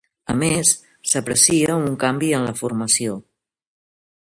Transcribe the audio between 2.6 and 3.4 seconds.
formació.